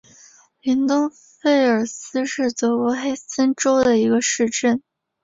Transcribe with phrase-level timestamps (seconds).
[0.61, 4.81] 林登费尔斯是德国黑森州的一个市镇。